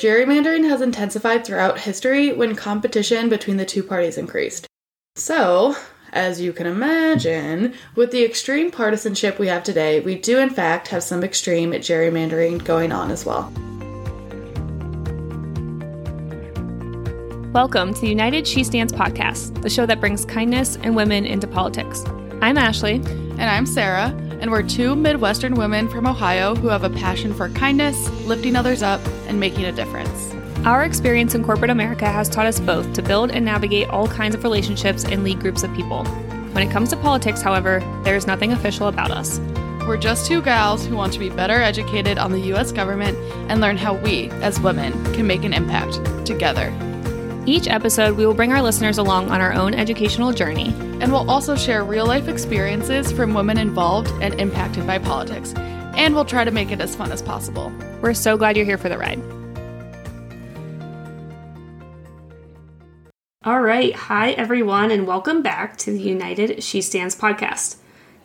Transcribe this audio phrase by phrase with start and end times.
[0.00, 4.66] Gerrymandering has intensified throughout history when competition between the two parties increased.
[5.14, 5.76] So,
[6.10, 10.88] as you can imagine, with the extreme partisanship we have today, we do in fact
[10.88, 13.52] have some extreme gerrymandering going on as well.
[17.52, 21.46] Welcome to the United She Stands podcast, the show that brings kindness and women into
[21.46, 22.02] politics.
[22.40, 23.02] I'm Ashley.
[23.40, 27.48] And I'm Sarah, and we're two Midwestern women from Ohio who have a passion for
[27.50, 30.34] kindness, lifting others up, and making a difference.
[30.64, 34.34] Our experience in corporate America has taught us both to build and navigate all kinds
[34.34, 36.04] of relationships and lead groups of people.
[36.04, 39.38] When it comes to politics, however, there is nothing official about us.
[39.86, 43.16] We're just two gals who want to be better educated on the US government
[43.50, 46.74] and learn how we, as women, can make an impact together.
[47.46, 50.74] Each episode, we will bring our listeners along on our own educational journey.
[51.00, 55.54] And we'll also share real life experiences from women involved and impacted by politics.
[55.96, 57.72] And we'll try to make it as fun as possible.
[58.02, 59.20] We're so glad you're here for the ride.
[63.42, 63.94] All right.
[63.94, 67.76] Hi, everyone, and welcome back to the United She Stands podcast.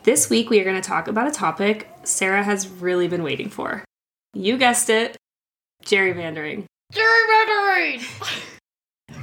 [0.03, 3.49] This week, we are going to talk about a topic Sarah has really been waiting
[3.49, 3.85] for.
[4.33, 5.15] You guessed it
[5.85, 6.65] gerrymandering.
[6.93, 8.51] Gerrymandering!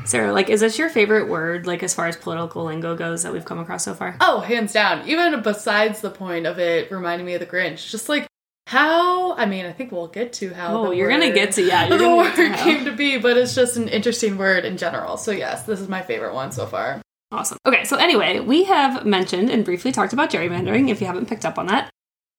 [0.05, 3.33] Sarah, like, is this your favorite word, like, as far as political lingo goes that
[3.33, 4.17] we've come across so far?
[4.21, 5.09] Oh, hands down.
[5.09, 8.27] Even besides the point of it reminding me of the Grinch, just like
[8.67, 10.77] how I mean, I think we'll get to how.
[10.77, 11.89] Oh, you're word, gonna get to yeah.
[11.89, 15.17] You're the word to came to be, but it's just an interesting word in general.
[15.17, 17.03] So yes, this is my favorite one so far.
[17.31, 17.59] Awesome.
[17.65, 20.91] Okay, so anyway, we have mentioned and briefly talked about gerrymandering.
[20.91, 21.91] If you haven't picked up on that,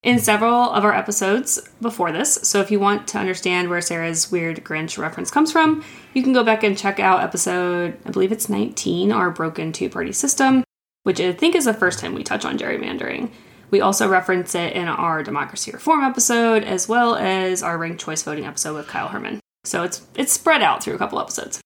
[0.04, 2.34] in several of our episodes before this.
[2.44, 6.34] So if you want to understand where Sarah's weird Grinch reference comes from, you can
[6.34, 10.64] go back and check out episode, I believe it's 19, our broken two party system,
[11.04, 13.32] which I think is the first time we touch on gerrymandering.
[13.72, 18.22] We also reference it in our democracy reform episode, as well as our ranked choice
[18.22, 19.40] voting episode with Kyle Herman.
[19.64, 21.60] So it's it's spread out through a couple episodes.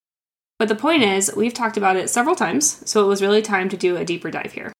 [0.58, 3.68] But the point is, we've talked about it several times, so it was really time
[3.68, 4.72] to do a deeper dive here.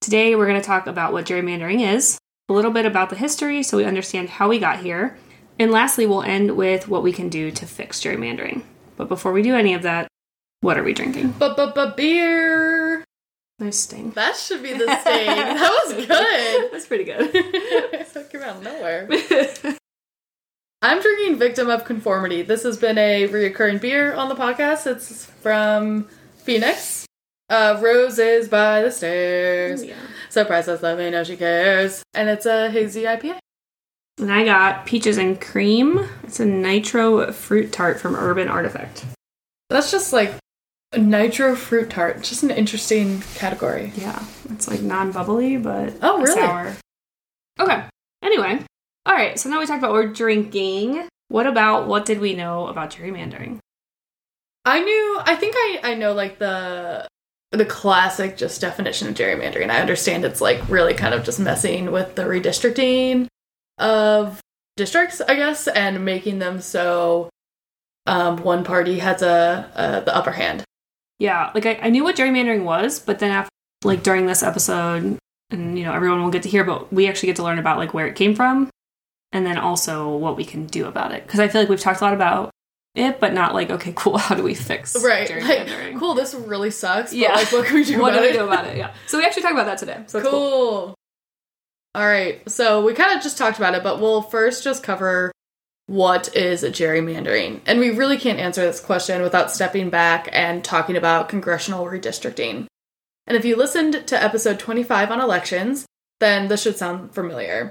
[0.00, 2.18] Today, we're going to talk about what gerrymandering is,
[2.50, 5.16] a little bit about the history so we understand how we got here,
[5.58, 8.64] and lastly, we'll end with what we can do to fix gerrymandering.
[8.96, 10.08] But before we do any of that,
[10.60, 11.34] what are we drinking?
[11.96, 13.04] Beer.
[13.58, 14.10] Nice sting.
[14.12, 15.26] That should be the sting.
[15.26, 16.72] that was good.
[16.72, 17.32] That's pretty good.
[18.30, 19.08] Came out of nowhere.
[20.82, 22.42] I'm drinking Victim of Conformity.
[22.42, 24.86] This has been a reoccurring beer on the podcast.
[24.86, 26.99] It's from Phoenix.
[27.50, 29.84] Uh, Roses by the Stairs.
[29.84, 29.96] yeah.
[30.28, 32.04] Surprise us, let me know she cares.
[32.14, 33.38] And it's a hazy IPA.
[34.18, 36.06] And I got Peaches and Cream.
[36.22, 39.04] It's a nitro fruit tart from Urban Artifact.
[39.68, 40.32] That's just like
[40.92, 42.22] a nitro fruit tart.
[42.22, 43.92] Just an interesting category.
[43.96, 44.22] Yeah.
[44.50, 46.34] It's like non bubbly, but oh, really?
[46.34, 46.76] sour.
[47.58, 47.82] Okay.
[48.22, 48.60] Anyway.
[49.06, 49.40] All right.
[49.40, 51.08] So now we talked about what we're drinking.
[51.28, 53.58] What about what did we know about gerrymandering?
[54.64, 57.08] I knew, I think I, I know like the
[57.52, 59.70] the classic just definition of gerrymandering.
[59.70, 63.26] I understand it's like really kind of just messing with the redistricting
[63.78, 64.40] of
[64.76, 67.28] districts, I guess, and making them so
[68.06, 70.64] um, one party has a, a, the upper hand.
[71.18, 73.50] Yeah, like I, I knew what gerrymandering was, but then after
[73.84, 75.18] like during this episode,
[75.50, 77.78] and you know everyone will get to hear, but we actually get to learn about
[77.78, 78.70] like where it came from,
[79.32, 81.26] and then also what we can do about it.
[81.26, 82.50] Because I feel like we've talked a lot about
[82.94, 85.30] it, but not like, okay, cool, how do we fix right?
[85.42, 87.12] Like, cool, this really sucks.
[87.12, 88.00] yeah, like, what can we do?
[88.00, 88.76] what do we do about it?
[88.76, 88.92] Yeah.
[89.06, 90.02] So we actually talk about that today.
[90.06, 90.30] So cool.
[90.30, 90.94] cool.
[91.94, 95.32] All right, so we kind of just talked about it, but we'll first just cover
[95.86, 100.62] what is a gerrymandering, and we really can't answer this question without stepping back and
[100.62, 102.66] talking about congressional redistricting.
[103.26, 105.86] And if you listened to episode 25 on elections,
[106.20, 107.70] then this should sound familiar.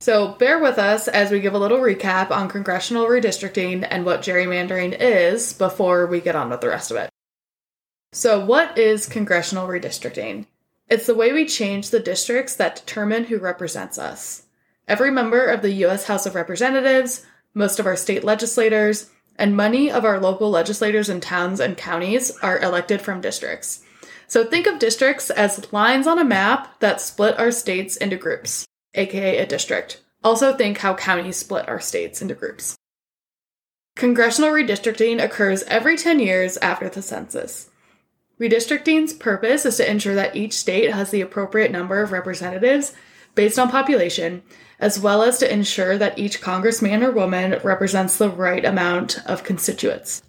[0.00, 4.20] So bear with us as we give a little recap on congressional redistricting and what
[4.20, 7.08] gerrymandering is before we get on with the rest of it.
[8.12, 10.46] So, what is congressional redistricting?
[10.88, 14.44] It's the way we change the districts that determine who represents us.
[14.86, 16.06] Every member of the U.S.
[16.06, 17.24] House of Representatives,
[17.54, 22.30] most of our state legislators, and many of our local legislators in towns and counties
[22.42, 23.82] are elected from districts.
[24.28, 28.66] So think of districts as lines on a map that split our states into groups
[28.96, 30.02] aka a district.
[30.24, 32.76] Also, think how counties split our states into groups.
[33.94, 37.70] Congressional redistricting occurs every 10 years after the census.
[38.38, 42.92] Redistricting's purpose is to ensure that each state has the appropriate number of representatives
[43.34, 44.42] based on population,
[44.78, 49.44] as well as to ensure that each congressman or woman represents the right amount of
[49.44, 50.22] constituents.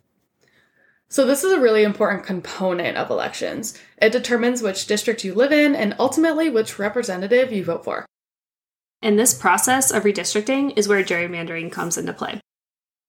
[1.10, 3.78] So, this is a really important component of elections.
[3.98, 8.06] It determines which district you live in and ultimately which representative you vote for.
[9.02, 12.40] And this process of redistricting is where gerrymandering comes into play.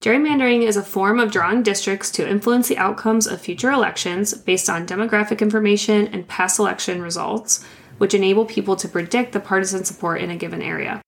[0.03, 4.69] Gerrymandering is a form of drawing districts to influence the outcomes of future elections based
[4.69, 7.65] on demographic information and past election results,
[7.97, 11.01] which enable people to predict the partisan support in a given area.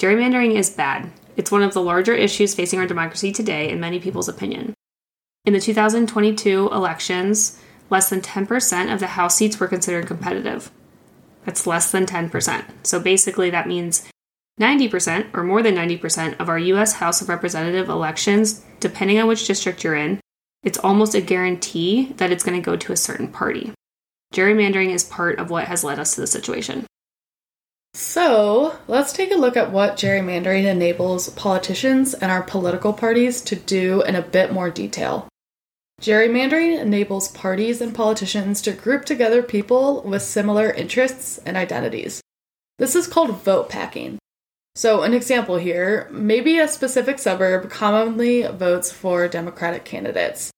[0.00, 1.12] Gerrymandering is bad.
[1.36, 4.74] It's one of the larger issues facing our democracy today, in many people's opinion.
[5.44, 10.72] In the 2022 elections, less than 10% of the House seats were considered competitive.
[11.48, 12.62] That's less than 10%.
[12.82, 14.06] So basically, that means
[14.60, 19.46] 90% or more than 90% of our US House of Representative elections, depending on which
[19.46, 20.20] district you're in,
[20.62, 23.72] it's almost a guarantee that it's going to go to a certain party.
[24.34, 26.84] Gerrymandering is part of what has led us to this situation.
[27.94, 33.56] So, let's take a look at what gerrymandering enables politicians and our political parties to
[33.56, 35.26] do in a bit more detail.
[36.00, 42.20] Gerrymandering enables parties and politicians to group together people with similar interests and identities.
[42.78, 44.18] This is called vote packing.
[44.76, 50.52] So, an example here maybe a specific suburb commonly votes for Democratic candidates.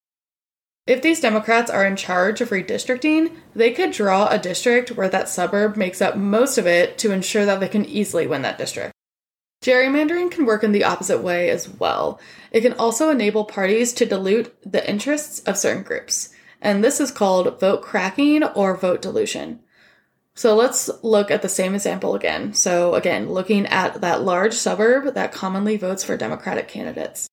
[0.86, 5.30] If these Democrats are in charge of redistricting, they could draw a district where that
[5.30, 8.92] suburb makes up most of it to ensure that they can easily win that district.
[9.62, 12.18] Gerrymandering can work in the opposite way as well.
[12.50, 16.30] It can also enable parties to dilute the interests of certain groups,
[16.62, 19.60] and this is called vote cracking or vote dilution.
[20.34, 22.54] So let's look at the same example again.
[22.54, 27.28] So, again, looking at that large suburb that commonly votes for Democratic candidates.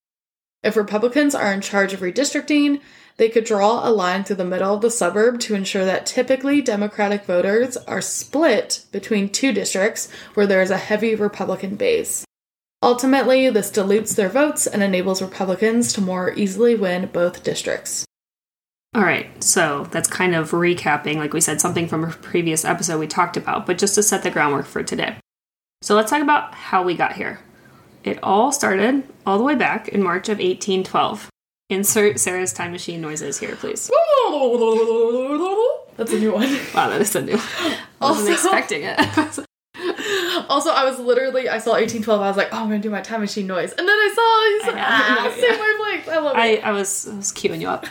[0.64, 2.82] If Republicans are in charge of redistricting,
[3.18, 6.62] they could draw a line through the middle of the suburb to ensure that typically
[6.62, 12.25] Democratic voters are split between two districts where there is a heavy Republican base.
[12.84, 18.06] Ultimately, this dilutes their votes and enables Republicans to more easily win both districts.
[18.94, 23.00] All right, so that's kind of recapping, like we said, something from a previous episode
[23.00, 25.18] we talked about, but just to set the groundwork for today.
[25.81, 27.40] So let's talk about how we got here.
[28.04, 31.30] It all started all the way back in March of 1812.
[31.69, 33.88] Insert Sarah's time machine noises here, please.
[35.98, 36.50] That's a new one.
[36.74, 37.38] Wow, that is a new.
[37.38, 39.40] I wasn't expecting it.
[40.50, 43.02] Also, I was literally, I saw 1812, I was like, oh, I'm gonna do my
[43.02, 43.72] time machine noise.
[43.72, 45.28] And then I saw, I know, ah,
[46.08, 46.14] yeah.
[46.14, 46.64] I love I, it.
[46.64, 47.86] I was I was queuing you up.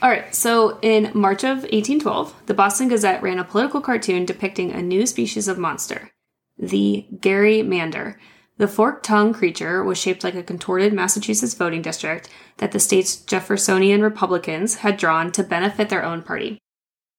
[0.00, 4.70] All right, so in March of 1812, the Boston Gazette ran a political cartoon depicting
[4.70, 6.10] a new species of monster,
[6.56, 8.18] the Gary Mander.
[8.56, 12.28] The forked tongue creature was shaped like a contorted Massachusetts voting district
[12.58, 16.58] that the state's Jeffersonian Republicans had drawn to benefit their own party.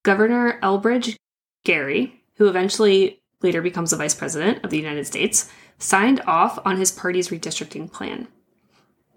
[0.03, 1.15] Governor Elbridge
[1.65, 6.77] Gerry, who eventually later becomes the vice president of the United States, signed off on
[6.77, 8.27] his party's redistricting plan.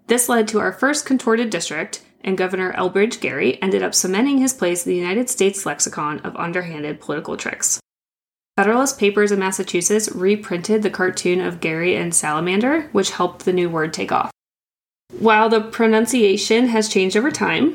[0.07, 4.53] This led to our first contorted district, and Governor Elbridge Gerry ended up cementing his
[4.53, 7.79] place in the United States lexicon of underhanded political tricks.
[8.57, 13.69] Federalist Papers in Massachusetts reprinted the cartoon of Gary and Salamander, which helped the new
[13.69, 14.31] word take off.
[15.17, 17.73] While the pronunciation has changed over time,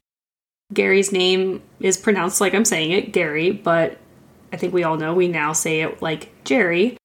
[0.72, 3.98] Gary's name is pronounced like I'm saying it, Gary, but
[4.52, 6.96] I think we all know we now say it like Jerry.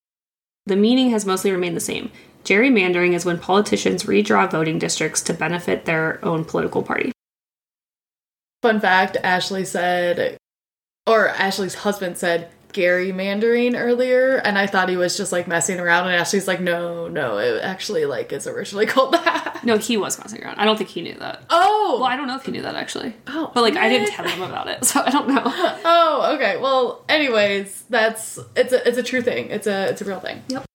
[0.65, 2.11] The meaning has mostly remained the same.
[2.43, 7.11] Gerrymandering is when politicians redraw voting districts to benefit their own political party.
[8.61, 10.37] Fun fact Ashley said,
[11.05, 15.79] or Ashley's husband said, Gary Mandarin earlier, and I thought he was just like messing
[15.79, 19.61] around, and Ashley's like, no, no, it actually like is originally called that.
[19.63, 20.59] No, he was messing around.
[20.59, 21.43] I don't think he knew that.
[21.49, 23.15] Oh, Well, I don't know if he knew that actually.
[23.27, 25.43] oh, But like, I didn't tell him about it, so I don't know.
[25.91, 26.57] Oh, okay.
[26.57, 29.49] Well, anyways, that's it's a it's a true thing.
[29.49, 30.43] It's a it's a real thing.
[30.49, 30.65] Yep.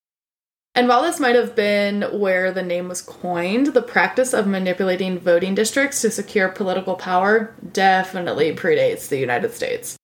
[0.74, 5.18] And while this might have been where the name was coined, the practice of manipulating
[5.20, 9.96] voting districts to secure political power definitely predates the United States.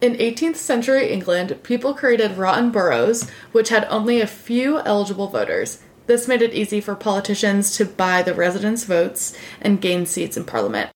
[0.00, 5.82] In 18th century England, people created rotten boroughs, which had only a few eligible voters.
[6.06, 10.44] This made it easy for politicians to buy the residents' votes and gain seats in
[10.44, 10.90] parliament.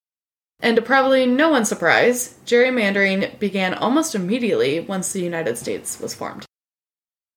[0.60, 6.14] And to probably no one's surprise, gerrymandering began almost immediately once the United States was
[6.14, 6.46] formed.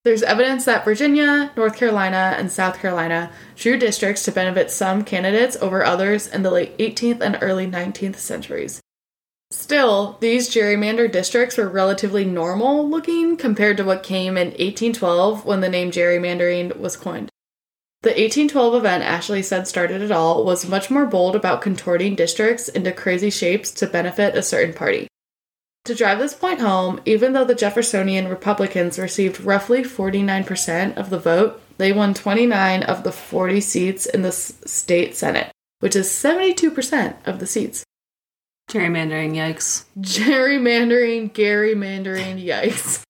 [0.04, 5.58] There's evidence that Virginia, North Carolina, and South Carolina drew districts to benefit some candidates
[5.60, 8.82] over others in the late 18th and early 19th centuries.
[9.58, 15.62] Still, these gerrymandered districts were relatively normal looking compared to what came in 1812 when
[15.62, 17.30] the name gerrymandering was coined.
[18.04, 22.68] The 1812 event Ashley said started it all was much more bold about contorting districts
[22.68, 25.08] into crazy shapes to benefit a certain party.
[25.86, 31.18] To drive this point home, even though the Jeffersonian Republicans received roughly 49% of the
[31.18, 37.16] vote, they won 29 of the 40 seats in the state Senate, which is 72%
[37.26, 37.86] of the seats.
[38.70, 39.86] Gerrymandering, yikes.
[40.00, 43.04] Gerrymandering, Gary Mandering, yikes.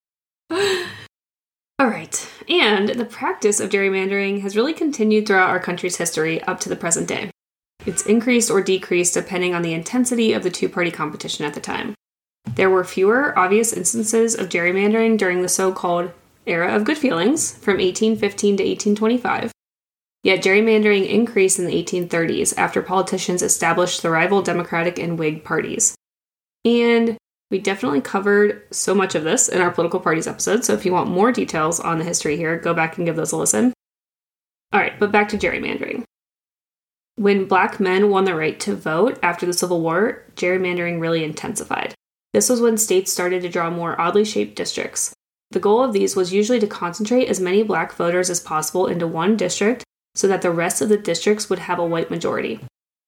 [1.78, 2.30] All right.
[2.48, 6.76] And the practice of gerrymandering has really continued throughout our country's history up to the
[6.76, 7.30] present day.
[7.84, 11.60] It's increased or decreased depending on the intensity of the two party competition at the
[11.60, 11.94] time.
[12.54, 16.12] There were fewer obvious instances of gerrymandering during the so called
[16.46, 19.52] era of good feelings from 1815 to 1825.
[20.26, 25.94] Yet gerrymandering increased in the 1830s after politicians established the rival Democratic and Whig parties.
[26.64, 27.16] And
[27.48, 30.92] we definitely covered so much of this in our political parties episode, so if you
[30.92, 33.72] want more details on the history here, go back and give those a listen.
[34.72, 36.02] All right, but back to gerrymandering.
[37.14, 41.94] When black men won the right to vote after the Civil War, gerrymandering really intensified.
[42.32, 45.14] This was when states started to draw more oddly shaped districts.
[45.52, 49.06] The goal of these was usually to concentrate as many black voters as possible into
[49.06, 49.84] one district
[50.16, 52.58] so that the rest of the districts would have a white majority.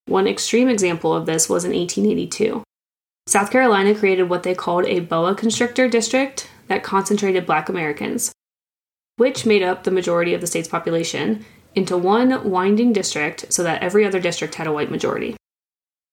[0.06, 2.62] One extreme example of this was in 1882.
[3.26, 8.32] South Carolina created what they called a boa constrictor district that concentrated black Americans,
[9.16, 13.82] which made up the majority of the state's population, into one winding district so that
[13.82, 15.36] every other district had a white majority.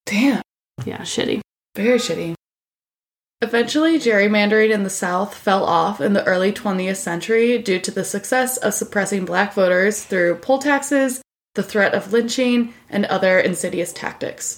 [0.06, 0.42] Damn.
[0.86, 1.42] Yeah, shitty.
[1.76, 2.36] Very shitty.
[3.46, 8.04] Eventually, gerrymandering in the South fell off in the early 20th century due to the
[8.04, 11.22] success of suppressing black voters through poll taxes,
[11.54, 14.58] the threat of lynching, and other insidious tactics.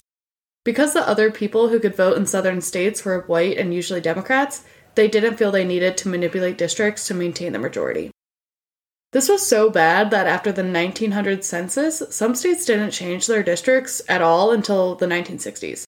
[0.64, 4.64] Because the other people who could vote in southern states were white and usually Democrats,
[4.94, 8.10] they didn't feel they needed to manipulate districts to maintain the majority.
[9.12, 14.00] This was so bad that after the 1900 census, some states didn't change their districts
[14.08, 15.84] at all until the 1960s.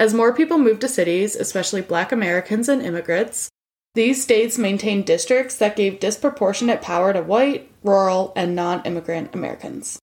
[0.00, 3.50] As more people moved to cities, especially black Americans and immigrants,
[3.94, 9.98] these states maintained districts that gave disproportionate power to white, rural, and non immigrant Americans.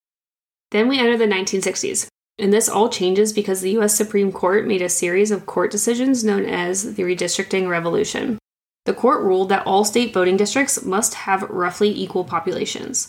[0.70, 2.08] Then we enter the 1960s.
[2.38, 6.24] And this all changes because the US Supreme Court made a series of court decisions
[6.24, 8.38] known as the Redistricting Revolution.
[8.86, 13.08] The court ruled that all state voting districts must have roughly equal populations.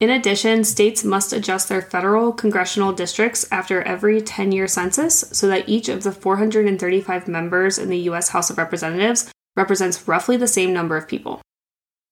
[0.00, 5.48] In addition, states must adjust their federal congressional districts after every 10 year census so
[5.48, 8.28] that each of the 435 members in the U.S.
[8.28, 11.42] House of Representatives represents roughly the same number of people.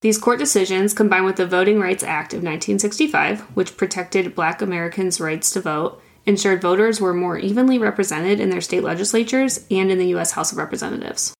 [0.02, 5.20] These court decisions, combined with the Voting Rights Act of 1965, which protected black Americans'
[5.20, 9.98] rights to vote, ensured voters were more evenly represented in their state legislatures and in
[9.98, 10.32] the U.S.
[10.32, 11.34] House of Representatives.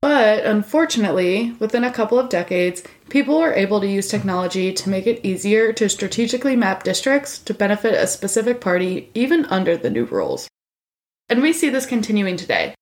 [0.00, 5.06] But unfortunately, within a couple of decades, people were able to use technology to make
[5.06, 10.04] it easier to strategically map districts to benefit a specific party even under the new
[10.04, 10.48] rules.
[11.28, 12.74] And we see this continuing today.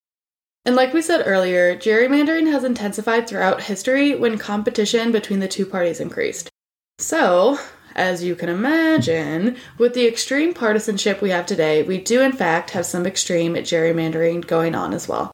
[0.64, 5.64] And like we said earlier, gerrymandering has intensified throughout history when competition between the two
[5.64, 6.50] parties increased.
[6.98, 7.58] So,
[7.94, 12.70] as you can imagine, with the extreme partisanship we have today, we do in fact
[12.70, 15.32] have some extreme gerrymandering going on as well.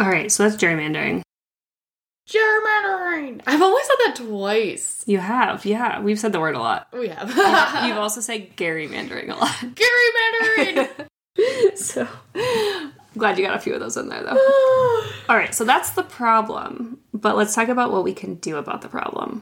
[0.00, 1.22] All right, so that's gerrymandering.
[2.28, 3.42] Gerrymandering!
[3.46, 5.04] I've only said that twice.
[5.06, 6.00] You have, yeah.
[6.00, 6.88] We've said the word a lot.
[6.92, 7.28] We have.
[7.86, 9.54] You've also said gerrymandering a lot.
[9.74, 11.08] Gerrymandering!
[11.76, 12.08] so,
[13.18, 14.30] glad you got a few of those in there, though.
[15.28, 16.98] All right, so that's the problem.
[17.12, 19.40] But let's talk about what we can do about the problem.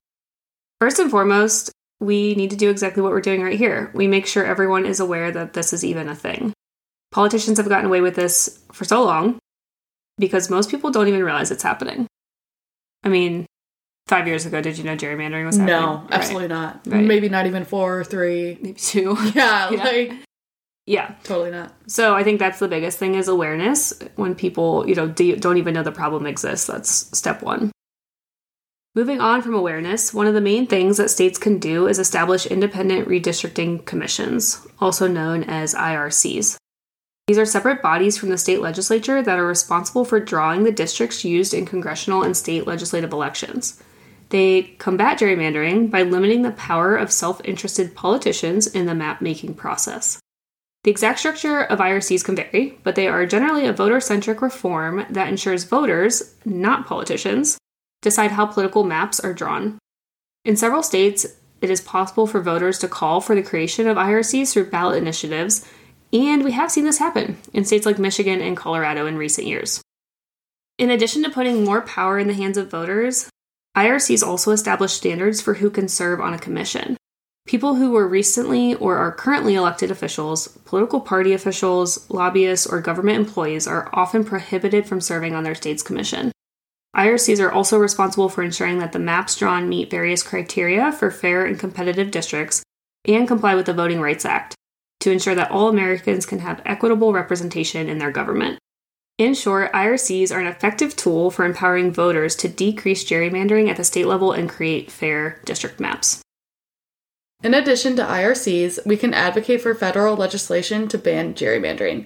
[0.81, 1.71] First and foremost,
[2.01, 3.93] we need to do exactly what we're doing right here.
[3.95, 6.53] We make sure everyone is aware that this is even a thing.
[7.13, 9.39] Politicians have gotten away with this for so long
[10.19, 12.09] because most people don't even realize it's happening.
[13.05, 13.47] I mean,
[14.07, 15.81] five years ago, did you know gerrymandering was happening?
[15.81, 16.81] no, absolutely not.
[16.87, 17.05] Right.
[17.05, 18.59] Maybe not even four or three.
[18.61, 19.17] Maybe two.
[19.35, 19.85] Yeah, Yeah.
[19.85, 20.13] like,
[20.87, 21.15] yeah.
[21.25, 21.73] totally not.
[21.87, 23.93] So I think that's the biggest thing is awareness.
[24.17, 27.71] When people, you know, do, don't even know the problem exists, that's step one.
[28.95, 32.45] Moving on from awareness, one of the main things that states can do is establish
[32.45, 36.59] independent redistricting commissions, also known as IRCs.
[37.27, 41.25] These are separate bodies from the state legislature that are responsible for drawing the districts
[41.25, 43.81] used in congressional and state legislative elections.
[44.31, 49.55] They combat gerrymandering by limiting the power of self interested politicians in the map making
[49.55, 50.19] process.
[50.85, 55.07] The exact structure of IRCs can vary, but they are generally a voter centric reform
[55.11, 57.57] that ensures voters, not politicians,
[58.01, 59.79] decide how political maps are drawn.
[60.45, 61.25] In several states,
[61.61, 65.65] it is possible for voters to call for the creation of IRCs through ballot initiatives,
[66.13, 69.81] and we have seen this happen in states like Michigan and Colorado in recent years.
[70.79, 73.31] In addition to putting more power in the hands of voters,
[73.77, 76.97] IRCs also establish standards for who can serve on a commission.
[77.47, 83.19] People who were recently or are currently elected officials, political party officials, lobbyists, or government
[83.19, 86.31] employees are often prohibited from serving on their state's commission.
[86.95, 91.45] IRCs are also responsible for ensuring that the maps drawn meet various criteria for fair
[91.45, 92.63] and competitive districts
[93.07, 94.55] and comply with the Voting Rights Act
[95.03, 98.59] to ensure that all Americans can have equitable representation in their government.
[99.19, 103.85] In short, IRCs are an effective tool for empowering voters to decrease gerrymandering at the
[103.85, 106.23] state level and create fair district maps.
[107.43, 112.05] In addition to IRCs, we can advocate for federal legislation to ban gerrymandering.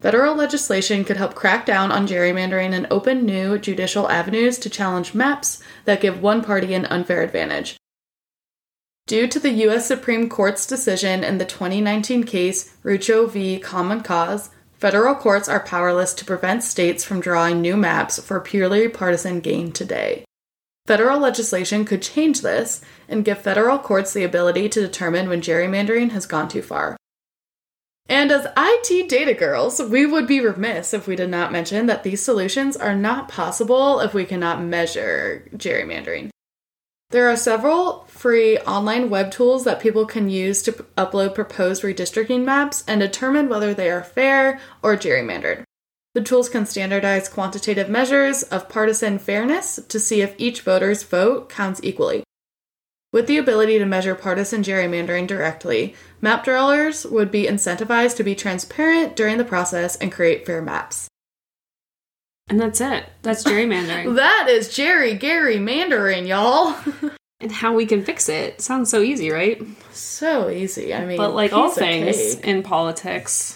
[0.00, 5.14] Federal legislation could help crack down on gerrymandering and open new judicial avenues to challenge
[5.14, 7.76] maps that give one party an unfair advantage.
[9.06, 9.86] Due to the U.S.
[9.86, 13.58] Supreme Court's decision in the 2019 case Rucho v.
[13.58, 18.88] Common Cause, federal courts are powerless to prevent states from drawing new maps for purely
[18.88, 20.24] partisan gain today.
[20.86, 26.12] Federal legislation could change this and give federal courts the ability to determine when gerrymandering
[26.12, 26.96] has gone too far.
[28.08, 32.04] And as IT data girls, we would be remiss if we did not mention that
[32.04, 36.30] these solutions are not possible if we cannot measure gerrymandering.
[37.10, 42.42] There are several free online web tools that people can use to upload proposed redistricting
[42.42, 45.62] maps and determine whether they are fair or gerrymandered.
[46.14, 51.50] The tools can standardize quantitative measures of partisan fairness to see if each voter's vote
[51.50, 52.24] counts equally.
[53.12, 58.34] With the ability to measure partisan gerrymandering directly, map drawers would be incentivized to be
[58.34, 61.08] transparent during the process and create fair maps.
[62.48, 63.04] And that's it.
[63.20, 64.14] That's gerrymandering.
[64.16, 66.74] That is Jerry Gary Mandarin, y'all.
[67.44, 69.62] and how we can fix it sounds so easy, right?
[69.92, 70.92] so easy.
[70.92, 73.54] I mean, But like all things in politics,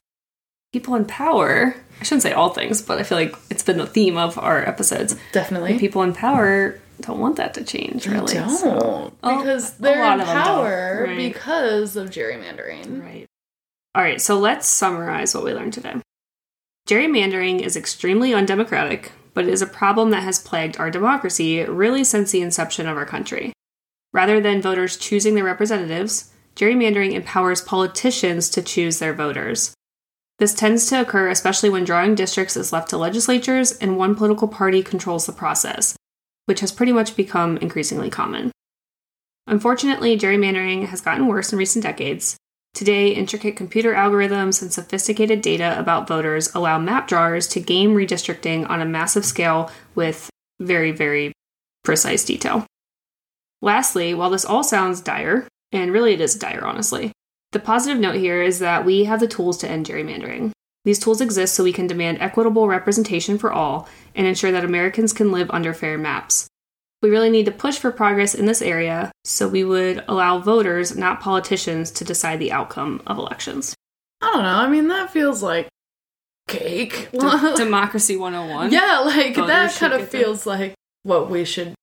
[0.73, 3.87] people in power, I shouldn't say all things, but I feel like it's been the
[3.87, 5.17] theme of our episodes.
[5.33, 5.79] definitely.
[5.81, 8.35] People in power don't want that to change, really.
[8.35, 11.17] don't so- Oh, because they're in of them don't, power right.
[11.17, 13.03] because of gerrymandering.
[13.03, 13.27] Right.
[13.95, 15.95] All right, so let's summarize what we learned today.
[16.89, 22.05] Gerrymandering is extremely undemocratic, but it is a problem that has plagued our democracy really
[22.05, 23.53] since the inception of our country.
[24.19, 29.73] Rather than voters choosing their representatives, gerrymandering empowers politicians to choose their voters.
[30.41, 34.49] This tends to occur especially when drawing districts is left to legislatures and one political
[34.49, 35.97] party controls the process,
[36.47, 38.51] which has pretty much become increasingly common.
[39.47, 42.37] Unfortunately, gerrymandering has gotten worse in recent decades.
[42.75, 48.69] Today, intricate computer algorithms and sophisticated data about voters allow map drawers to game redistricting
[48.69, 50.29] on a massive scale with
[50.59, 51.31] very, very
[51.85, 52.67] precise detail.
[53.63, 57.13] Lastly, while this all sounds dire, and really it is dire, honestly,
[57.53, 60.53] the positive note here is that we have the tools to end gerrymandering.
[60.85, 65.13] These tools exist so we can demand equitable representation for all and ensure that Americans
[65.13, 66.47] can live under fair maps.
[67.03, 70.97] We really need to push for progress in this area so we would allow voters,
[70.97, 73.75] not politicians, to decide the outcome of elections.
[74.21, 74.49] I don't know.
[74.49, 75.69] I mean, that feels like
[76.49, 77.09] cake.
[77.13, 78.73] Democracy 101.
[78.73, 81.75] yeah, like Voters that kind of get to- feels like what we should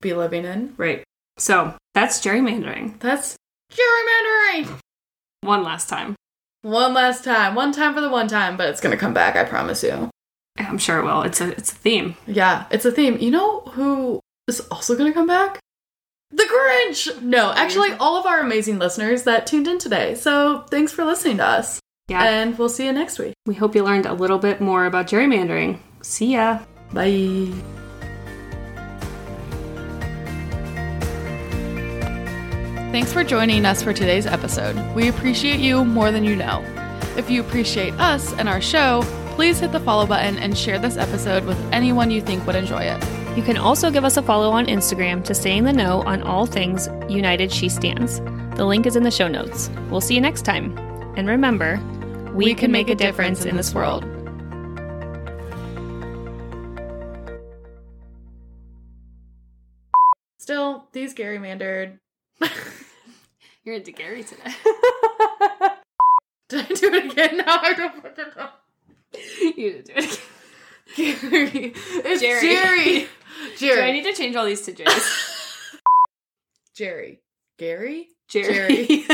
[0.00, 0.74] be living in.
[0.76, 1.04] Right.
[1.38, 2.98] So that's gerrymandering.
[3.00, 3.36] That's
[3.72, 4.78] gerrymandering.
[5.42, 6.14] One last time.
[6.62, 7.54] One last time.
[7.54, 10.10] One time for the one time, but it's gonna come back, I promise you.
[10.58, 11.22] I'm sure it will.
[11.22, 12.16] It's a it's a theme.
[12.26, 13.18] Yeah, it's a theme.
[13.18, 15.60] You know who is also gonna come back?
[16.30, 17.22] The Grinch!
[17.22, 20.14] No, actually, all of our amazing listeners that tuned in today.
[20.14, 21.80] So thanks for listening to us.
[22.08, 22.24] Yeah.
[22.24, 23.34] And we'll see you next week.
[23.46, 25.80] we hope you learned a little bit more about gerrymandering.
[26.02, 26.60] See ya.
[26.92, 27.52] Bye.
[32.96, 34.74] Thanks for joining us for today's episode.
[34.94, 36.64] We appreciate you more than you know.
[37.14, 39.02] If you appreciate us and our show,
[39.34, 42.84] please hit the follow button and share this episode with anyone you think would enjoy
[42.84, 43.36] it.
[43.36, 46.22] You can also give us a follow on Instagram to stay in the know on
[46.22, 48.20] all things United She Stands.
[48.56, 49.68] The link is in the show notes.
[49.90, 50.74] We'll see you next time.
[51.18, 51.78] And remember,
[52.32, 54.04] we, can make a difference in this world.
[60.38, 61.98] Still, these gerrymandered.
[63.66, 64.42] You're into Gary today.
[66.48, 67.36] Did I do it again?
[67.38, 68.48] No, I don't fucking know.
[69.56, 70.20] you did do it.
[70.96, 71.16] Again.
[71.20, 71.72] Gary.
[71.74, 72.40] It's Jerry.
[72.40, 73.08] Jerry.
[73.58, 73.76] Jerry.
[73.76, 74.86] Do I need to change all these to J's?
[76.76, 77.20] Jerry.
[77.58, 78.06] Gary?
[78.28, 79.04] Jerry.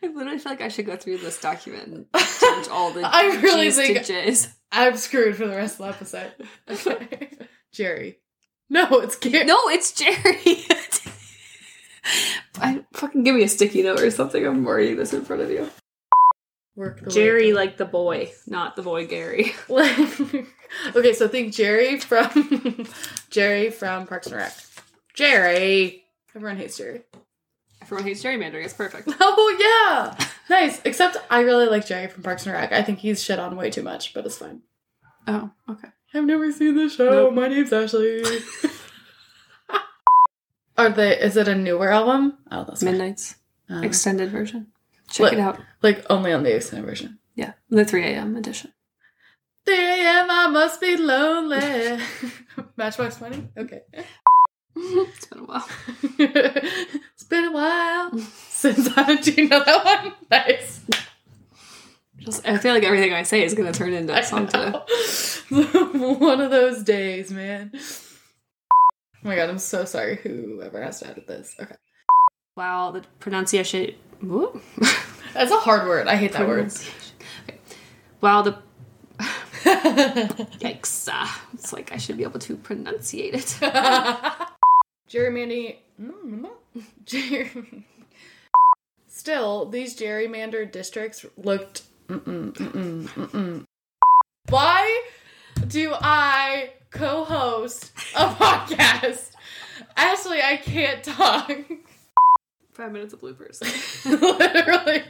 [0.00, 2.06] I literally feel like I should go through this document and
[2.40, 4.54] change all the I really G's think- to J's.
[4.70, 6.32] I'm screwed for the rest of the episode.
[6.70, 7.30] Okay.
[7.72, 8.18] Jerry.
[8.70, 9.44] No, it's Gary.
[9.44, 10.64] No, it's Jerry.
[12.94, 14.46] I fucking give me a sticky note or something.
[14.46, 15.68] I'm writing this in front of you.
[16.76, 19.52] Work the Jerry, it like the boy, not the boy Gary.
[19.68, 22.86] okay, so think Jerry from
[23.30, 24.52] Jerry from Parks and Rec.
[25.12, 26.04] Jerry.
[26.34, 27.02] Everyone hates Jerry.
[27.82, 28.64] Everyone hates gerrymandering.
[28.64, 29.08] It's perfect.
[29.20, 30.80] Oh yeah, nice.
[30.84, 32.72] Except I really like Jerry from Parks and Rec.
[32.72, 34.62] I think he's shit on way too much, but it's fine.
[35.26, 35.88] Oh, okay.
[36.12, 37.10] I've never seen the show.
[37.10, 37.34] Nope.
[37.34, 38.22] My name's Ashley.
[40.84, 41.18] Are they?
[41.18, 42.38] Is it a newer album?
[42.50, 42.82] Oh, that's.
[42.82, 43.36] Midnight's
[43.70, 44.66] Uh, extended version.
[45.10, 45.32] Check What?
[45.34, 45.58] it out.
[45.82, 47.18] like only on the extended version.
[47.34, 48.36] Yeah, the 3 a.m.
[48.36, 48.72] edition.
[49.66, 50.26] 3 a.m.
[50.30, 51.98] I must be lonely.
[52.76, 53.48] Matchbox 20?
[53.56, 53.80] Okay.
[54.76, 55.68] it's been a while.
[56.18, 58.18] it's been a while
[58.48, 59.16] since I.
[59.16, 60.12] Do you know that one?
[60.30, 60.80] Nice.
[62.18, 64.70] Just, I feel like everything I say is going to turn into a song today.
[66.18, 67.72] one of those days, man.
[69.24, 71.54] Oh my god, I'm so sorry whoever has to edit this.
[71.58, 71.76] Okay.
[72.56, 73.94] Wow, the pronunciation.
[74.20, 74.62] Whoop.
[75.32, 76.08] That's a hard word.
[76.08, 76.72] I hate that word.
[77.48, 77.58] Okay.
[78.20, 78.58] Wow, the.
[79.64, 81.08] Yikes.
[81.10, 83.58] Uh, it's like I should be able to pronunciate it.
[85.10, 85.76] Gerrymandy.
[86.00, 86.50] Mm,
[89.08, 91.82] Still, these gerrymandered districts looked.
[92.08, 93.64] Mm-mm, mm-mm, mm-mm.
[94.50, 95.02] Why
[95.68, 99.32] do I co host a podcast?
[99.96, 101.50] Ashley, I can't talk.
[102.72, 103.60] Five minutes of bloopers.
[104.38, 105.02] Literally.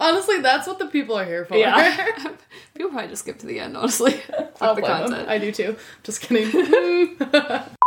[0.00, 1.56] Honestly, that's what the people are here for.
[1.56, 2.14] Yeah.
[2.74, 4.20] People probably just skip to the end, honestly.
[4.60, 5.08] I'll the blame them.
[5.10, 5.28] content.
[5.28, 5.76] I do too.
[6.02, 7.16] Just kidding.